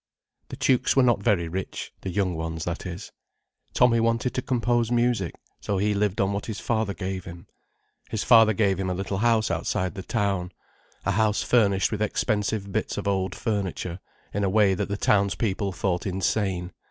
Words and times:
The 0.49 0.57
Tukes 0.57 0.95
were 0.95 1.03
not 1.03 1.21
very 1.21 1.47
rich—the 1.47 2.09
young 2.09 2.33
ones, 2.33 2.65
that 2.65 2.87
is. 2.87 3.11
Tommy 3.75 3.99
wanted 3.99 4.33
to 4.33 4.41
compose 4.41 4.89
music, 4.91 5.35
so 5.59 5.77
he 5.77 5.93
lived 5.93 6.19
on 6.19 6.33
what 6.33 6.47
his 6.47 6.59
father 6.59 6.95
gave 6.95 7.25
him. 7.25 7.45
His 8.09 8.23
father 8.23 8.53
gave 8.53 8.79
him 8.79 8.89
a 8.89 8.95
little 8.95 9.19
house 9.19 9.51
outside 9.51 9.93
the 9.93 10.01
town, 10.01 10.53
a 11.05 11.11
house 11.11 11.43
furnished 11.43 11.91
with 11.91 12.01
expensive 12.01 12.71
bits 12.71 12.97
of 12.97 13.07
old 13.07 13.35
furniture, 13.35 13.99
in 14.33 14.43
a 14.43 14.49
way 14.49 14.73
that 14.73 14.89
the 14.89 14.97
townspeople 14.97 15.71
thought 15.71 16.07
insane. 16.07 16.71